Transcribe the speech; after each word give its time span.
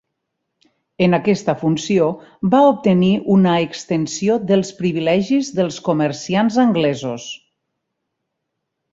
En 1.07 1.15
aquesta 1.15 1.53
funció, 1.57 2.05
va 2.53 2.61
obtenir 2.69 3.11
una 3.33 3.53
extensió 3.65 4.37
dels 4.51 4.71
privilegis 4.79 5.51
dels 5.59 5.77
comerciants 5.89 6.57
anglesos. 6.65 7.27